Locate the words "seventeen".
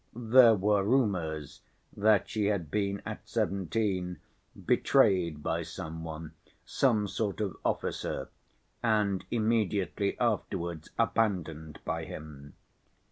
3.29-4.17